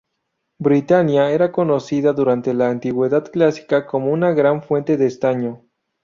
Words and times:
Britania 0.57 1.29
era 1.29 1.51
conocida 1.51 2.11
durante 2.11 2.55
la 2.55 2.71
Antigüedad 2.71 3.29
clásica 3.31 3.85
como 3.85 4.09
una 4.11 4.31
gran 4.31 4.63
fuente 4.63 4.97
de 4.97 5.05
estaño. 5.05 5.67